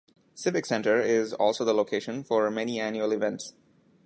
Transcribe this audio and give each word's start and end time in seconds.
Civic 0.33 0.65
Center 0.65 0.99
is 0.99 1.31
also 1.31 1.63
the 1.63 1.75
location 1.75 2.23
for 2.23 2.49
many 2.49 2.79
annual 2.79 3.11
events. 3.11 3.53